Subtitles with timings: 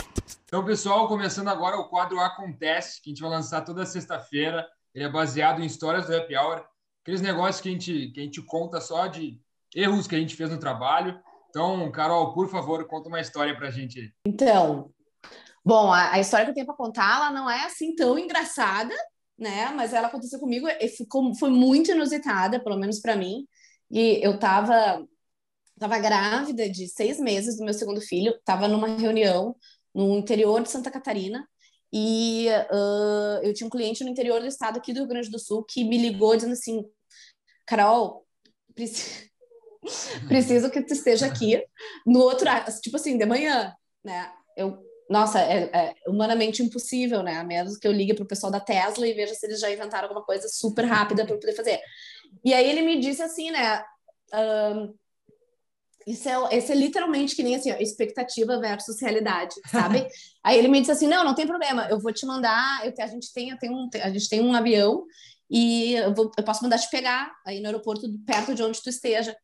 [0.45, 4.67] Então, pessoal, começando agora o quadro Acontece, que a gente vai lançar toda sexta-feira.
[4.95, 6.65] Ele é baseado em histórias do Happy Hour,
[7.03, 9.39] aqueles negócios que a gente, que a gente conta só de
[9.75, 11.19] erros que a gente fez no trabalho.
[11.49, 14.11] Então, Carol, por favor, conta uma história pra gente.
[14.25, 14.91] Então,
[15.63, 18.95] bom, a, a história que eu tenho para contar, ela não é assim tão engraçada,
[19.39, 19.71] né?
[19.75, 23.47] Mas ela aconteceu comigo e ficou, foi muito inusitada, pelo menos para mim.
[23.89, 25.05] E eu tava,
[25.79, 29.55] tava grávida de seis meses do meu segundo filho, tava numa reunião
[29.93, 31.47] no interior de Santa Catarina
[31.91, 35.39] e uh, eu tinha um cliente no interior do estado aqui do Rio Grande do
[35.39, 36.85] Sul que me ligou dizendo assim,
[37.65, 38.27] Carol,
[38.75, 39.27] preciso,
[40.27, 41.63] preciso que tu esteja aqui
[42.05, 42.47] no outro,
[42.81, 44.31] tipo assim, de manhã, né?
[44.55, 44.77] Eu
[45.09, 47.37] nossa, é, é, humanamente impossível, né?
[47.37, 49.71] A menos que eu ligue para o pessoal da Tesla e veja se eles já
[49.71, 51.79] inventaram alguma coisa super rápida para poder fazer.
[52.45, 53.83] E aí ele me disse assim, né?
[54.33, 54.93] Um,
[56.05, 60.07] isso é, isso é literalmente que nem assim, ó, expectativa versus realidade, sabe?
[60.43, 63.07] aí ele me disse assim, não, não tem problema, eu vou te mandar, eu, a
[63.07, 65.05] gente tem, eu tenho um, a gente tem um avião
[65.49, 68.89] e eu, vou, eu posso mandar te pegar aí no aeroporto perto de onde tu
[68.89, 69.35] esteja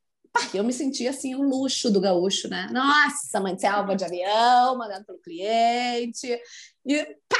[0.54, 2.68] eu me senti assim, um luxo do gaúcho, né?
[2.72, 6.40] Nossa, de selva de avião, mandado pelo cliente,
[6.86, 7.38] e pá,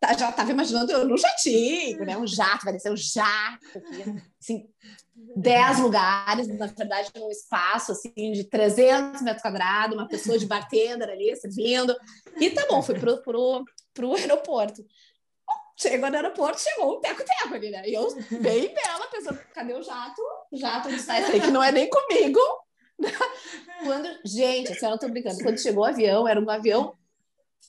[0.00, 2.16] tá, já estava imaginando eu no jatinho, né?
[2.16, 3.82] Um jato, vai descer um jato,
[4.40, 4.66] assim,
[5.36, 11.08] dez lugares, na verdade, num espaço assim de 300 metros quadrados, uma pessoa de bartender
[11.08, 11.96] ali servindo,
[12.38, 14.84] e tá bom, fui pro, pro, pro aeroporto.
[15.76, 17.88] Chegou no aeroporto, chegou um teco-teco ali, né?
[17.88, 18.06] E eu,
[18.40, 20.22] bem bela, pensando, cadê o jato?
[20.52, 22.38] O jato onde está esse aí, que não é nem comigo.
[23.84, 26.94] Quando, gente, assim, eu não tô brincando, quando chegou o avião, era um avião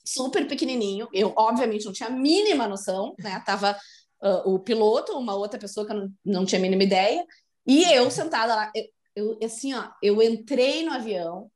[0.05, 1.09] super pequenininho.
[1.11, 3.41] Eu, obviamente, não tinha a mínima noção, né?
[3.45, 3.77] Tava
[4.21, 7.25] uh, o piloto, uma outra pessoa que eu não, não tinha a mínima ideia,
[7.65, 8.71] e eu sentada lá.
[9.15, 11.51] Eu, eu, assim, ó, eu entrei no avião,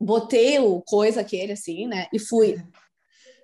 [0.00, 2.06] botei o coisa aquele, assim, né?
[2.12, 2.56] E fui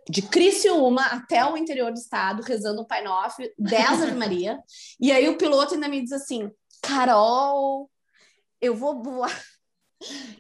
[0.09, 4.59] de Criciúma até o interior do estado, rezando o Pai Nosso, 10 Ave Maria.
[5.01, 6.51] e aí o piloto ainda me diz assim:
[6.87, 7.91] Carol,
[8.61, 9.45] eu vou voar.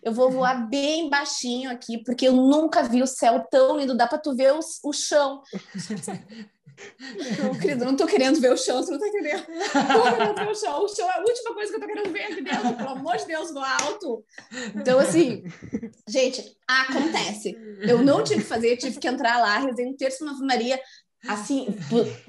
[0.02, 3.96] Eu vou voar bem baixinho aqui, porque eu nunca vi o céu tão lindo.
[3.96, 5.42] Dá para tu ver o, o chão.
[7.42, 9.46] Não, querido, não tô querendo ver o chão, você não tá entendendo.
[9.48, 10.84] Não tô querendo ver o chão.
[10.84, 13.16] O chão é a última coisa que eu tô querendo ver aqui dentro, pelo amor
[13.16, 14.22] de Deus, no alto.
[14.74, 15.42] Então, assim,
[16.06, 17.56] gente, acontece.
[17.80, 20.78] Eu não tive que fazer, tive que entrar lá, rezei um terço na Maria,
[21.26, 21.66] assim,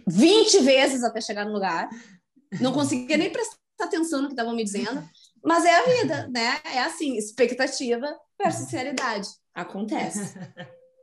[0.07, 1.89] 20 vezes até chegar no lugar.
[2.61, 5.07] Não conseguia nem prestar atenção no que estavam me dizendo.
[5.43, 6.59] Mas é a vida, né?
[6.65, 8.07] É assim, expectativa
[8.41, 9.27] versus realidade.
[9.53, 10.35] Acontece.